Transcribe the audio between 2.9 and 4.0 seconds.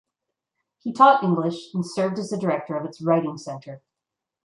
writing center.